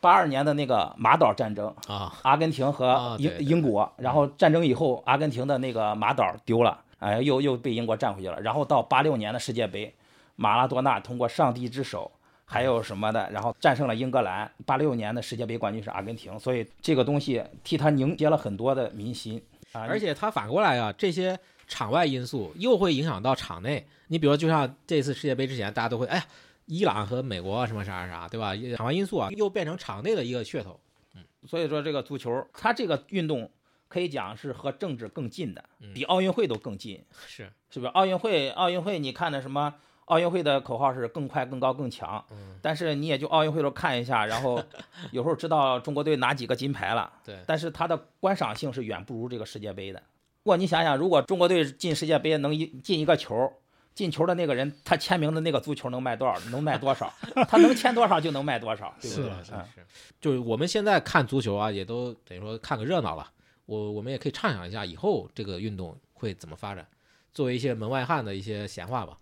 [0.00, 8.40] 八二年的那个马岛战争，啊，阿根廷啊和英、英国，然后战争以后，阿根廷的那个马岛丢了，哎，又又被英国占回去了。
[8.40, 9.92] 然后到八六年的世界杯，
[10.36, 12.08] 马拉多纳通过上帝之手。
[12.44, 14.48] 还有什么的，然后战胜了英格兰。
[14.66, 19.82] 八六年的世界杯冠军是阿根廷，所以这个东西替他凝结了很多的民心啊。
[19.88, 23.86] 而且它反过来啊，这些场外因素又会影响到场内。
[24.08, 26.24] 你比如，就像这次世界杯之前，大家都会哎呀，
[26.66, 28.54] 伊朗和美国什么啥啥啥，对吧？
[28.76, 30.78] 场外因素啊，又变成场内的一个噱头。
[31.14, 33.50] 嗯所以说，这个足球，它这个运动
[33.88, 37.90] 可以讲是和政治更近的，嗯比奥运会都更近，是，是不是？
[37.92, 39.74] 奥运会，奥运会，你看的什么？
[40.12, 44.62] 奥运会的口号是更快、更高、更强，嗯，但是你也就奥运会时候看一下，然后
[45.10, 49.98] 有时候知道中国队拿几个金牌了，对，但是它的观赏性是远不如这个世界杯的。
[50.42, 53.50] 不过你想想，如果中国队进世界杯能一进一个球，
[53.94, 56.38] 进球的那个人他签名的那个足球能卖多少？
[56.50, 57.10] 能卖多少？
[57.48, 59.24] 他能签多少就能卖多少，对不对？
[59.24, 59.80] 是嗯是，
[60.20, 63.26] 就是我们现在看足球啊，也都等于说看个热闹了。
[63.64, 66.86] 我我们也可以畅想一下以后这个运动会怎么发展，
[67.32, 69.16] 作为一些门外汉的一些闲话吧。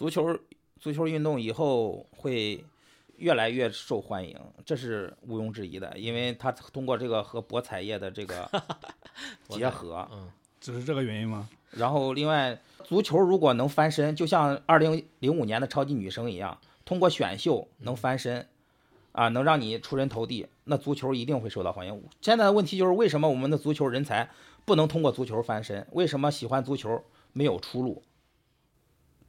[0.00, 0.34] 足球
[0.78, 2.64] 足球运动以后会
[3.18, 4.34] 越来越受欢迎，
[4.64, 8.50] 这是毋庸置疑的，因为它通过这个和博彩业的这个
[9.50, 11.46] 结合，嗯只是这个原因吗？
[11.72, 18.48] 然后另外足球如果能翻身，就像二零零五年的超级女声一样，通过选秀能翻身，
[19.12, 22.02] 啊，能让你出人头地，那足球一定会受到欢迎。
[22.22, 24.30] 现在的问题就是为什么我们的足球人才
[24.64, 25.86] 不能通过足球翻身？
[25.92, 28.02] 为什么喜欢足球没有出路？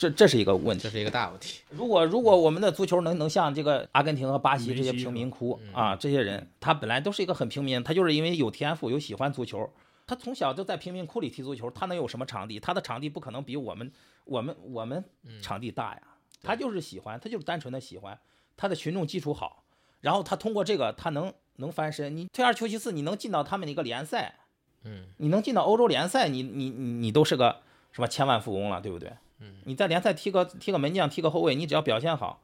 [0.01, 1.61] 这这是一个问题，这是一个大问题。
[1.69, 9.69] 如果如果我们的足球能能像这个阿根廷和巴西这些贫民窟嗯啊，这些人他本来都是一个很平民，他就是因为有天赋有喜欢足球，
[10.07, 12.59] 他从小就在贫民窟里踢足球，他能有什么场地？
[12.59, 13.91] 他的场地不可能比我们
[14.25, 16.01] 我们我们嗯场地大呀，
[16.41, 18.17] 他就是喜欢，他就是单纯的喜欢，
[18.57, 19.63] 他的群众基础好，
[19.99, 24.39] 然后他通过这个他能能翻身，你退而求其次，你能进到他们的一个联赛，
[24.83, 27.57] 嗯，你能进到欧洲联赛，你你你你都是个
[27.91, 29.13] 什么千万富翁了，对不对？
[29.41, 32.39] 嗯，你在联赛踢个踢个门将，踢个后卫，你只要表现好，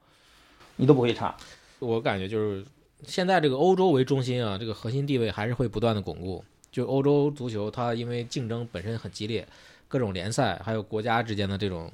[0.75, 1.35] 你都不会差。
[1.79, 2.65] 我感觉就是
[3.05, 6.43] 现在这个欧洲为中心啊，这个核心地位还是会不断的巩固。
[6.71, 9.47] 就欧洲足球，它因为竞争本身很激烈，
[9.87, 11.91] 各种联赛还有国家之间的这种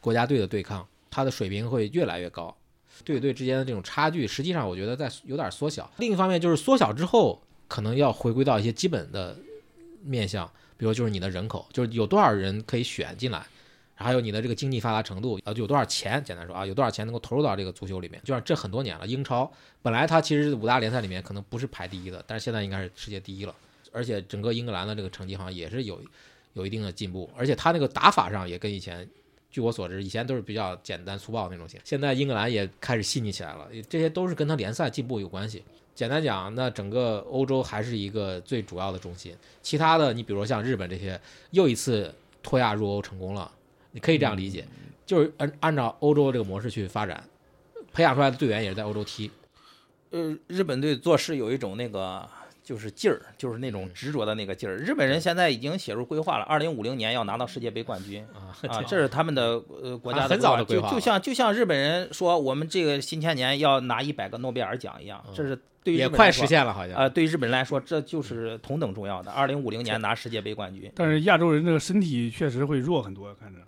[0.00, 2.56] 国家队的对抗，它的水平会越来越高。
[3.04, 5.90] 队与队之间的这种差距，实际上我觉得在有点缩小。
[5.98, 9.36] 另一方面，就是缩小之后，可能要回归到一些基本的
[10.02, 13.46] 面向，比如就是你的人口，就是有多少人可以选进来，
[14.02, 18.20] 还有你的这个经济发达程度，啊，有多少钱，简单说啊，有多少钱能够投入到这个足球里面。
[18.24, 19.50] 就像这很多年了，英超
[19.82, 23.54] 本来它其实五大联赛里面可能不是排第一的，但是现在应该是世界第一了。
[23.92, 26.00] 而且整个英格兰的这个成绩好像也是有
[26.54, 29.08] 有一定的进步，而且它那个打法上也跟以前，
[29.50, 35.62] 据我所知，以前都是比较简单粗暴那种型，现在英格兰也开始细腻起来了，这些都是跟它联赛进步有关系。
[35.94, 43.50] 简单讲，那整个欧洲还是一个最主要的中心，其他的你比如像日本这些，又一次脱亚入欧成功了，
[43.92, 44.64] 你可以这样理解，
[45.04, 47.22] 就是按按照欧洲这个模式去发展，
[47.92, 49.30] 培养出来的队员也是在欧洲踢，
[50.10, 52.28] 呃，日本队做事有一种那个
[52.62, 54.76] 就是劲儿，就是那种执着的那个劲儿。
[54.76, 66.96] 日本人现在已经写入规划了，二零五零年要拿到世界杯冠军啊啊， 这是他们的呃国家啊很早的规划就就像就像日本人说我们这个新千年要拿一百个诺贝尔奖一样，这是对于也快日本来说实现了，好像。
[66.96, 69.32] 啊、对于日本人来说，这就是同等重要的。
[69.32, 73.60] 二零五零年拿世界杯冠军，但是亚洲人这个身体确实会弱很多，看着。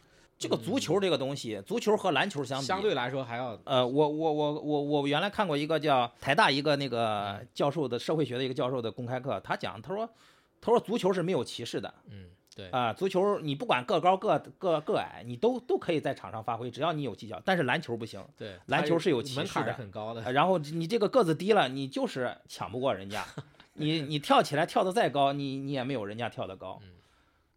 [0.43, 10.09] 这个足球这个东西，足球和篮球相比，相对来说还要呃，我我我我我原来看过一个叫台大一个那个教授的社会学的一个教授的公开课，他讲他说
[10.61, 12.27] 他说足球是没有歧视的嗯，
[12.57, 17.41] 对，啊、足球你不管个高个个个矮，你都都可以在场上发挥，只要你有技巧。
[17.45, 20.33] 但是篮球不行，对，篮球是有歧视的很高的呃。
[20.33, 23.25] 然后你这个个子低了，你就是抢不过人家，
[23.75, 26.81] 你你跳起来跳得再高，你你也没有人家跳得高。
[26.83, 26.91] 嗯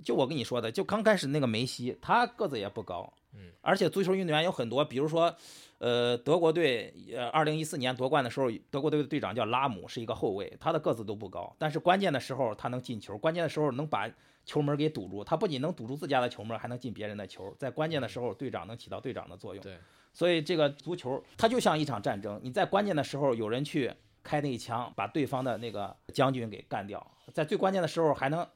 [0.06, 5.36] 就我跟你说的，就刚开始那个梅西，他个子也不高，嗯，而且足球运动员有很多，比如说，
[5.80, 14.08] 呃，德国队，呃，二零一四年夺冠的时候，德国队的队长叫拉姆，是一个后卫，他的个子都不高，但是关键的时候他能进球，关键的时候能把
[14.46, 19.64] 球门给堵住，他不仅能堵住自家的球门，还能进别人的球，在关键的时候，队长能起到队长的作用。
[19.64, 19.76] 对，
[20.14, 23.92] 所以这个足球它就像一场战争，你在关键的时候有人去
[24.22, 28.48] 开那一枪，把对方的那个将军给干掉，在最关键的时候还能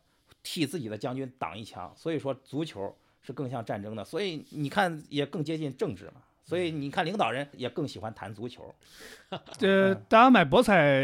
[0.44, 1.92] 替自己的将军挡一枪。
[1.96, 6.22] 所以说足球是更像战争的，所以你看也更接近政治嘛。
[6.46, 8.74] 所以你看领导人也更喜欢谈足球。
[9.60, 11.00] 这大家买博彩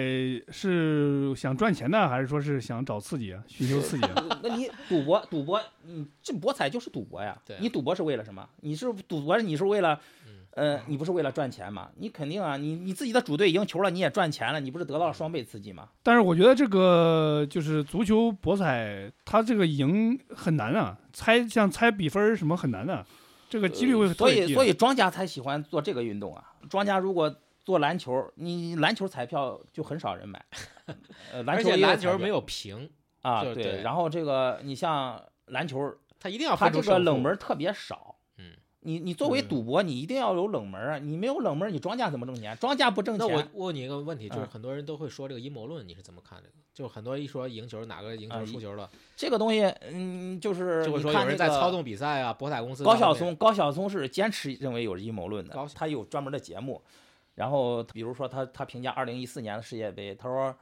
[0.49, 4.25] 是想赚钱呢，还是说是想找刺激啊，寻求刺激啊？
[4.41, 7.57] 那你赌博，赌博，你这博彩就是赌博呀对。
[7.59, 8.49] 你赌博是为了什么？
[8.61, 10.01] 你是赌博，你是为了，
[10.55, 11.89] 呃，你不是为了赚钱吗？
[11.97, 15.89] 你肯定啊，你你自己的主队赢球了，你也赚钱了，你不是得到了双倍刺激吗？
[16.01, 23.05] 但是我觉得这个就是足球博彩，它这个赢很难啊，猜像猜比分儿什么很难的、
[23.49, 24.53] 这个几率会特所以。
[24.53, 26.53] 所以庄家才喜欢做这个运动啊。
[26.69, 30.45] 庄家如果做篮球，你篮球彩票就很少人买，
[31.33, 32.89] 呃， 篮而球且篮球没有平，
[33.23, 38.14] 啊，就对然后这个你像篮球，它一定要它这个冷门特别少。
[38.85, 40.97] 嗯，你你作为嗯赌博，你一定要有冷门啊！
[40.97, 42.55] 你没有冷门，你庄家怎么挣钱？
[42.61, 46.53] 庄家不挣钱那我，问你一个问题，就是嗯很多人都会说这个阴谋论，你是怎么看这个？
[46.73, 56.81] 就是很多人一说赢球哪个赢啊球输球了，这个东西，嗯，就是就会说有人在操纵比赛啊，博彩公司高晓松，高晓松是坚持认为有阴谋论的，他有专门的节目。
[57.35, 60.55] 然后比如说他他评价二零一四年的世界杯，他说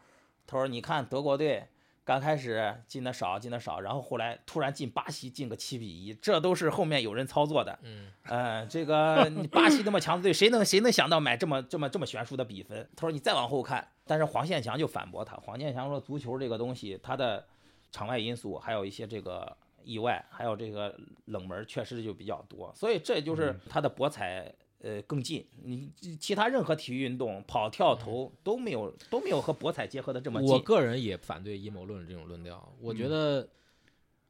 [0.48, 1.64] 他说你看德国队
[2.06, 7.80] 刚开始进的少进的少，然后后来突然进巴西进个七比一，这都是后面有人操作的。
[7.84, 12.88] 嗯，呃，这个你巴西那么强的队，谁能谁能想到买这么这么这么悬殊的比分？
[12.96, 17.46] 他说你再往后看，但是黄健翔就反驳他，黄健翔说足球这个东西，它的
[17.92, 24.54] 场外因素还有一些这个意外，还有这个冷门，确实就比较多，所以这就是他的博彩。
[24.84, 30.50] 呃，更近，你其他任何体育运动，跑、跳、投都没有都没有和博彩结合的这么近。
[30.50, 33.48] 我个人也反对阴谋论这种论调，我觉得，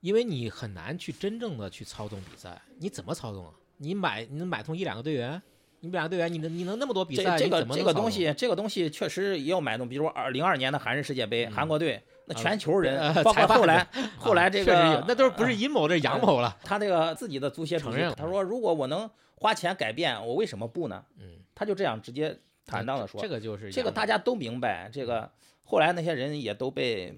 [0.02, 3.52] 因为你很难去真正的去操纵比赛，你怎么操纵啊？
[3.78, 5.42] 你买你能买通一两个队员，
[5.80, 13.88] 你两个队员，你能你能那么多比赛，这个这个东西，这个东西确实也有买动，比如二零二年的韩日世界杯，嗯韩国队那啊全球人呃，包括后来
[14.20, 16.56] 后来这个那都是不是阴谋，这是阳谋了。
[16.63, 19.10] 他这个自己的足协主承认他说如果我能
[19.44, 21.04] 花钱改变，我为什么不呢？
[21.20, 23.20] 嗯，他就这样直接坦荡的说。
[23.20, 25.30] 这，个就是这个大家都明白，这个
[25.66, 27.14] 后来那些人也都被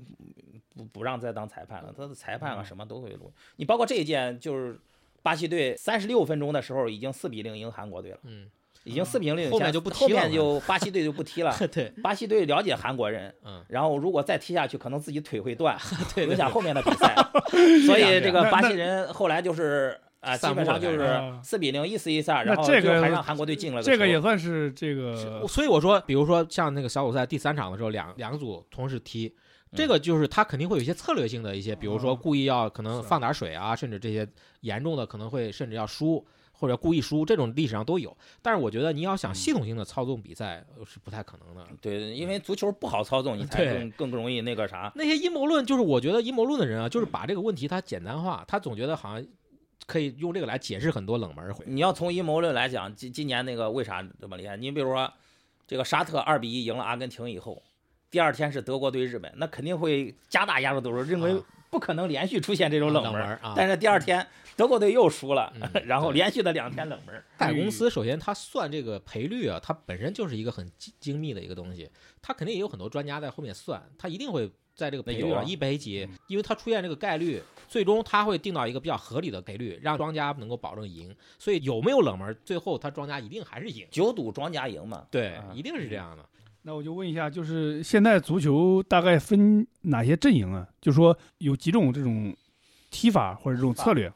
[0.76, 2.66] 不不让再当裁判了，他的裁判啊嗯。
[2.66, 3.32] 什么都会录。
[3.58, 4.76] 你包括这一届，就是
[5.22, 8.50] 巴西队三十六分钟的时候已经四比零赢韩国队了，嗯，
[8.86, 11.56] 已经四比零领先，后面就不踢后面了就巴西队就不踢了。
[11.72, 15.78] 对，巴西队了解韩国人，嗯，然后如果再踢下去，可能自己腿会断，
[16.16, 17.16] 对影响后面的比赛。
[17.86, 29.34] 所以这个巴西人后来就是啊，基本上就是啊四比零，一四一下，然后这个还让韩国队进了这个也算是这个所以我说，比如说像那个小组赛第三场的时候，两两组同时踢，
[29.74, 34.28] 这个就是他肯定会有一些策略性的一些，比如说嗯故意要可能放点水啊，甚至这些
[34.62, 36.26] 严重的可能会甚至要输
[36.58, 38.16] 或者故意输，这种历史上都有。
[38.42, 41.68] 但是我觉得你要想系统性的操纵比赛呃是不太可能的。
[41.82, 44.90] 对，因为足球不好操纵，你才更更容易那个啥。
[44.96, 49.28] 那些阴谋论，就是我觉得阴谋论的人啊，就是把这个问题他简单化，他总觉得好像
[49.86, 51.64] 可以用这个来解释很多冷门回。
[51.68, 54.58] 你要从阴谋论来讲，今今年那个为啥这么厉害？
[54.58, 55.12] 你比如说，
[55.68, 57.62] 这个沙特二比一赢了阿根廷以后，
[58.10, 63.40] 第二天是德国对日本，那肯定会加大压缩度，认为啊不可能连续出现这种冷门。
[63.56, 67.22] 但是第二天德国队又输了，嗯 然后连续的两天冷门。
[67.38, 71.90] 大公司首先它算这个赔率啊，它本身就是一个很精精密的一个东西，
[72.22, 81.16] 它肯定也有很多专家在后面算，它一定会在这个赔率上一赔几，因为它出现这个概率，最终它会定到一个比较合理的赔率，让庄家能够保证赢。
[81.40, 83.88] 所以有没有冷门，最后他庄家一定还是赢。
[83.90, 85.08] 九赌庄家赢嘛？
[85.10, 86.24] 对啊，一定是这样的。
[86.64, 90.68] 那我就问一下，就是现在足球大概分哪些阵营啊？
[90.82, 92.36] 就说有几种这种
[92.90, 94.12] 踢法或者这种策略？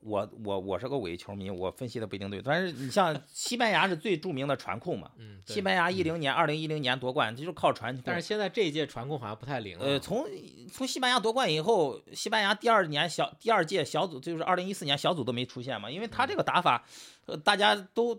[0.00, 8.02] 我我我是个伪球迷，我分析的不一定对，但是你像 西班牙是最著名的传控嘛，嗯，西班牙一零年、二零一零年夺冠，这就是靠传控。
[8.04, 9.84] 但是现在这一届传控好像不太灵了。
[9.84, 10.26] 呃，从
[10.72, 16.84] 从西班牙夺冠以后，西班牙第二年小第二届小组就是二零一四年小组都没出现嘛，因为他这个打法，
[17.26, 18.14] 呃，大家都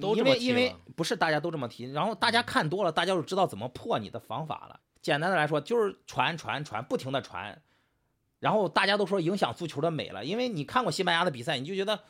[0.00, 4.80] 都这么因为因为不是大家都这么提，然后大家看多了，大家就知道怎么破你的防法了。
[5.02, 7.62] 简单的来说，就是传传传，不停的传，
[8.40, 12.00] 然后大家都说影响足球的美了，因为你看过西班牙的比赛，你就觉得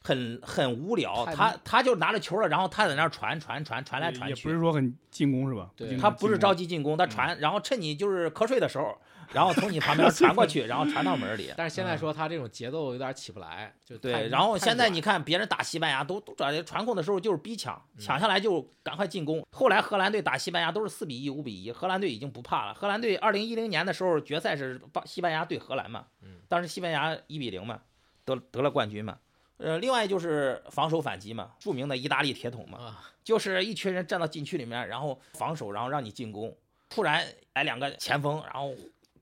[0.00, 5.70] 很很无聊，他他就拿着球了，然后他在那儿传传传传来传去，也不是说很进攻是吧？
[5.74, 8.96] 对他不是着急进攻，他传，然后趁你就是瞌睡的时候，
[9.32, 11.52] 然后从你旁边传过去，然后传到门里。
[11.56, 19.44] 但是现在说他这种节奏有点起不来，就对，然后现在你看别人打西班牙都都转传控的时候就是逼抢，嗯抢下来就赶快进攻。
[19.50, 22.74] 后来荷兰队打西班牙都是四比一、五比一，荷兰队已经不怕了。
[22.74, 27.80] 荷兰队二零一零年的时候决赛是巴西班牙对荷兰嘛，嗯当时西班牙一比零嘛，
[28.24, 29.18] 得得了冠军嘛。
[29.58, 36.56] 呃，另外就是防守反击嘛，著名的意大利铁桶嘛，啊，就是一群人站到禁区里面，然后防守，然后让你进攻，
[36.88, 38.72] 突然来两个前锋，然后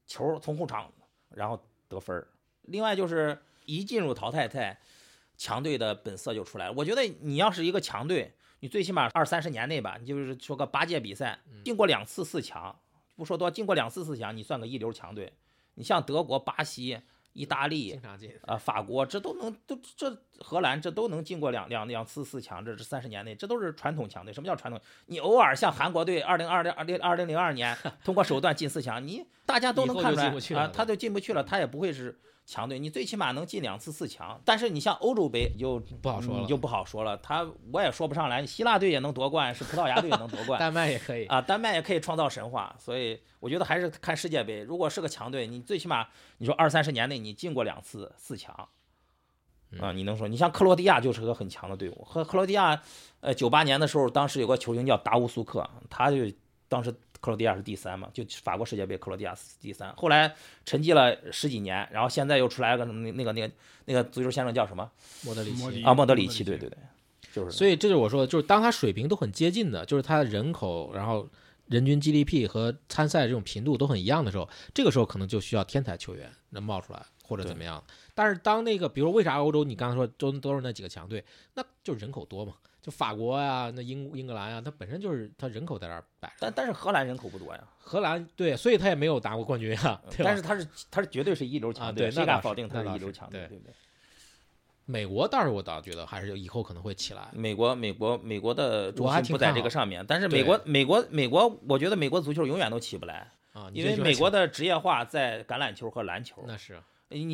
[0.07, 0.93] 球从后场，
[1.31, 2.29] 然后得分儿。
[2.63, 4.81] 另外就是一进入淘汰赛，
[5.37, 6.73] 强队的本色就出来了。
[6.77, 12.79] 我觉得你要是一个强队，你最起码二三十年内吧，你就是说个八届比赛，进过两次四强，
[13.15, 15.33] 不说多，进过两次四强，你算个一流强队。
[15.75, 17.01] 你像德国、巴西、
[17.37, 18.01] 意大利。
[18.47, 24.33] 啊，法国这都能都这荷兰这都能进过两两两次四强，这是三十年内，这都是传统强队。
[24.33, 24.81] 什么叫传统？
[25.07, 30.27] 你偶尔像韩国队二零二零二零二零零二年 通过手段进四强，你大家都能看出来
[30.59, 32.79] 啊，他对就进不去了，他也不会是强队。
[32.79, 37.17] 你最起码能进两次四强，但是你像欧洲杯就不好说了就不好说了。
[37.19, 44.61] 他我也说不上来，希腊队也能夺冠，是葡萄牙队也能夺冠，丹麦也可以，啊，丹麦也可以创造神话，所以我觉得还是看世界杯。
[44.61, 46.07] 如果是个强队，你最起码
[46.39, 48.55] 你说二三十年内你进过两次四强，
[49.81, 52.05] 啊，你能说你像克罗地亚就是个很强的队伍。
[52.05, 52.81] 和克罗地亚，
[53.21, 56.19] 呃，九八年的时候，当时有个球星叫达乌苏克，他就
[56.69, 56.95] 当时
[57.27, 59.93] 克罗地亚是第三嘛，就法国世界杯克罗地亚是第三。
[59.97, 60.33] 后来
[60.65, 63.51] 沉寂了十几年，然后现在又出来个那那个那个
[63.87, 64.89] 那个足球先生叫什么？
[65.25, 65.83] 莫德里奇。
[65.83, 65.93] 啊？
[65.93, 66.79] 莫德里奇，对对对，
[67.33, 71.29] 就是所以这就是我说的，就是当他水平都很接近的，就是他的人口，然后
[71.67, 77.83] 人均 GDP 和参赛这种频度都很一样的时候，这个时候可能就需要天才球员能冒出来或者怎么样。
[78.15, 81.25] 但是当那个，比如为啥欧洲你刚才说都都是那几个强队，
[81.55, 86.35] 那就是人口多嘛，就法国呀、那英英格兰呀，它本身就是它人口在那儿摆着。
[86.41, 90.25] 但但是荷兰人口不多呀，荷兰对，所以他也没有拿过冠军呀，对？
[90.25, 93.41] 但是他是他是绝对是一流强队，啊对谁敢否定他是是一流强队？
[93.41, 93.75] 对对不对？
[94.89, 97.29] 美国倒是我倒觉得还是以后可能会起来。
[97.33, 106.81] 美国美国美国的重心不在这个上面，但是美国美国美国，我觉得美国足球永远都起不来，啊，因为美国的职业化在橄榄球和篮球，那是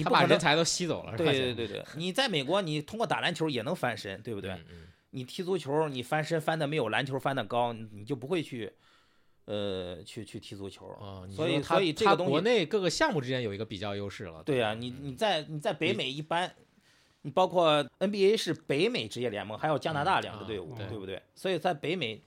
[0.05, 4.51] 他把人才都吸走了，对对对对，你在美国，你通过打篮球也能翻身，对不对？
[4.51, 4.77] 嗯嗯
[5.14, 8.73] 你踢足球，你翻身翻的没有篮球翻的高，你你就不会去，
[9.45, 10.89] 呃，去去踢足球。
[10.93, 14.43] 啊，你所以所以这个东西国内各个项目之间有一个比较优势了。
[14.43, 16.55] 对呀、吧你嗯你在你在北美一般，
[17.20, 21.20] 你包括 NBA 是北美职业联盟，还有加拿大两个队伍，对对不对？
[21.35, 22.23] 所以在北美，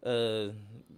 [0.00, 0.54] 呃，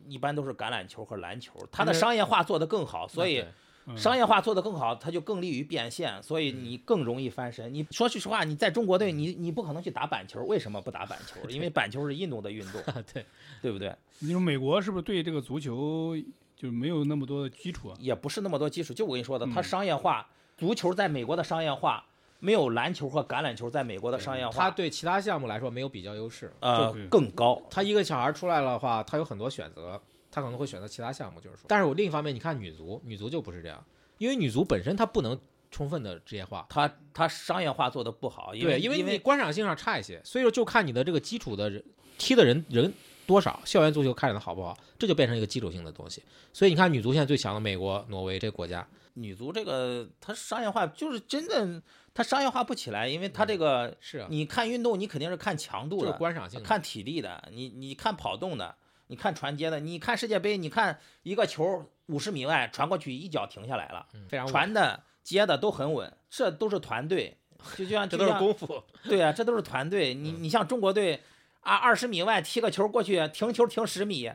[0.08, 3.52] 一般都是橄榄球和篮球，它的商业化做得更好，所以嗯
[3.96, 7.72] 商业化做得更好，它就更利于变现，所以你更容易翻身。
[7.72, 11.48] 你说句实话，你在中国队，你你不可能去打板球，为什么不打板球？
[11.50, 12.80] 因为 板球是印度的运动，
[13.12, 13.24] 对，
[13.62, 13.94] 对不对？
[14.20, 16.16] 你说美国是不是对这个足球
[16.56, 17.96] 就没有那么多的基础啊？
[17.98, 22.04] 也不是那么多基础，就我跟你说的，它嗯商业化，足球在美国的商业化。
[22.42, 26.50] 没有篮球和橄榄球在美国的商业化，它对其他项目来说没有比较优势。
[26.60, 27.60] 呃更高。
[27.68, 30.00] 他一个小孩出来的话，他有很多选择，
[30.30, 31.64] 他可能会选择其他项目，就是说。
[31.68, 33.84] 但是我另一方面，你看女足，女足就不是这样，
[34.18, 35.38] 因为女足本身它不能
[35.70, 41.84] 充分的职业化，它它商业化做的不好，因对，为因为你观赏性上差一些，所以说就看你的这个基础的人
[42.18, 42.92] 踢的人人
[43.26, 46.22] 多少，校园足球开展的好不好，这就变成一个基础性的东西。
[46.52, 51.80] 所以你看女足现在最强的美国、挪威这个国家，女足这个它商业化就是真的
[52.12, 58.74] 它商业化不起来，因为它这个是啊，你看运动你肯定是看强度就是的，观赏性的，看体力的，你你看跑动的，
[59.10, 67.36] 你看传接的，你看世界杯，你看一个球五十米外传过去，一脚停下来了，嗯非常传的接的都很稳，这都是团队，
[67.76, 68.84] 就就像 这都是功夫。
[69.02, 70.14] 对啊，这都是团队。
[70.14, 71.20] 你你像中国队
[71.62, 74.30] 啊，二十米外踢个球过去，停球停十米。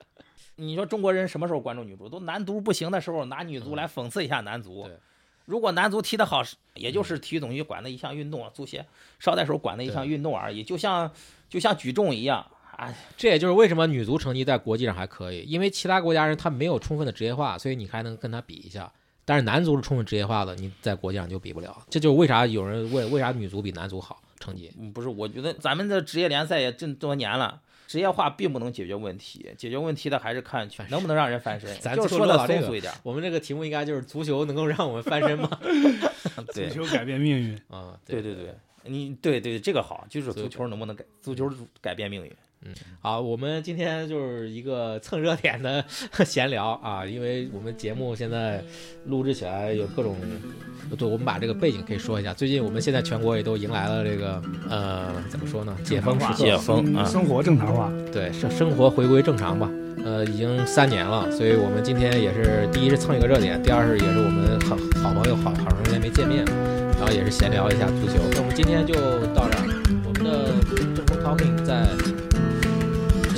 [0.56, 2.06] 你说中国人什么时候关注女足？
[2.06, 4.84] 都男足不行的时候，拿女足来讽刺一下男足。
[4.86, 4.98] 对
[5.46, 6.42] 如果男足踢得好，
[6.74, 8.84] 也就是体育总局管的一项运动，足协
[9.18, 11.10] 捎带手管的一项对运动而已，就像
[11.48, 12.46] 就像举重一样。
[12.80, 18.90] 哎，这也就是为什么女足成绩在国际上还可以，因为其他国家人他没有充分的职业化，所以你还能跟他比一下。
[19.26, 21.76] 但是男足是充分职业化的，你在国际上就比不了。
[21.90, 24.72] 这就是为啥有人问为啥女足比男足好成绩。
[24.78, 27.60] 嗯不是，我觉得咱们的职业联赛也这么多年了。
[27.86, 31.68] 职业化并不能解决问题，解决问题的还是看能不能让人翻身。
[31.80, 35.50] 咱就说的通俗一点，我们这个题目应该就是足球能够让我们翻身吗？
[36.54, 38.54] 足球改变命运，啊，对对对，
[38.84, 42.32] 你对对这个好，就是足球能不能改，足球改变命运。
[43.00, 45.82] 好，我们今天就是一个蹭热点的
[46.24, 48.62] 闲聊啊，因为我们节目现在
[49.06, 50.14] 录制起来有各种，
[50.98, 52.34] 对，我们把这个背景可以说一下。
[52.34, 55.74] 最近我们现在全国也都迎来了这个呃，怎么说呢？
[55.82, 57.90] 解封时刻，解封啊嗯生活正常化。
[58.12, 59.70] 对，生生活回归正常吧。
[60.04, 66.52] 呃，已经三年了，所以我们今天也是第一是蹭一个热点，第二是也是我们好好朋友好好长时间没见面了，
[66.98, 68.20] 然后也是闲聊一下足球。
[68.32, 68.94] 那我们今天就
[69.34, 69.64] 到这儿，
[70.06, 70.69] 我们的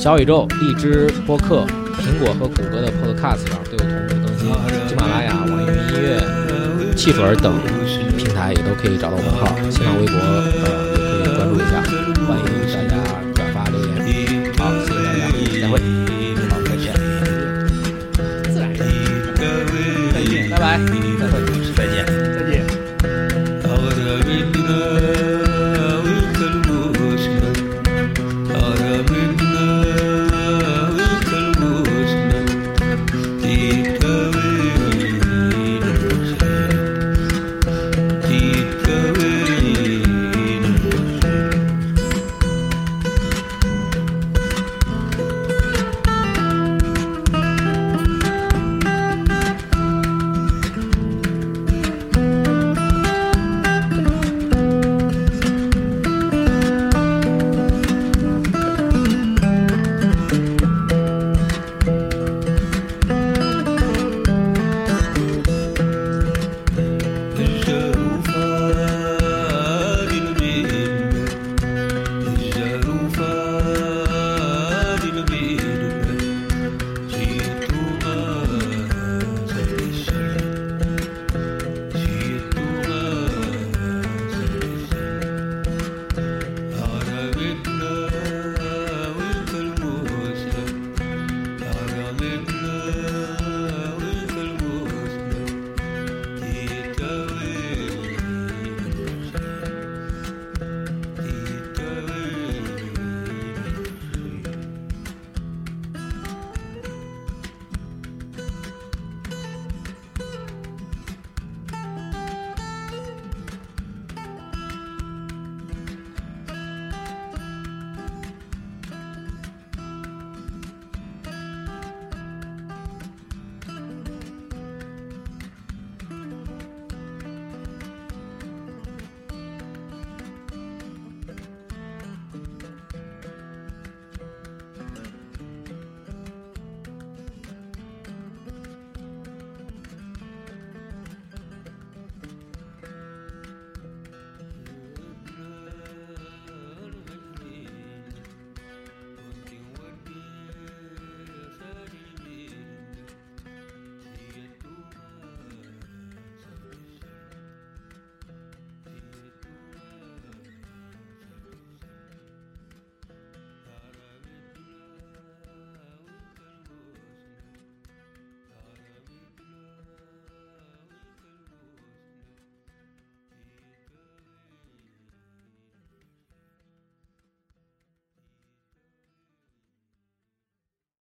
[0.03, 1.65] 小宇宙、荔枝播客、
[2.01, 4.49] 苹果和谷歌的 Podcast 上都有同步更新，
[4.89, 7.55] 喜马拉雅、网易云音乐、汽水等
[8.17, 11.81] 平台也都可以找到我们号，新浪微博呃也可以关注一下，
[12.27, 12.45] 欢迎
[12.89, 12.99] 大家
[13.33, 14.53] 转发留言。
[14.59, 15.23] 好，谢谢大家，
[15.61, 16.12] 再会。